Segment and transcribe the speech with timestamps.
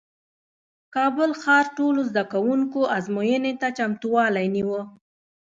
[0.95, 4.81] کابل ښار ټولو زدکوونکو ازموینې ته چمتووالی نیوه